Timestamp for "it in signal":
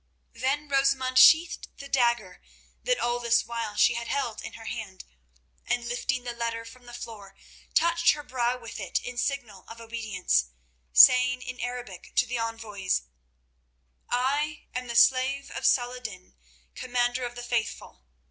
8.79-9.63